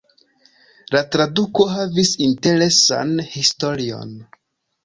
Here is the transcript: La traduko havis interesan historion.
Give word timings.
La 0.95 1.01
traduko 1.15 1.67
havis 1.73 2.11
interesan 2.29 3.15
historion. 3.37 4.19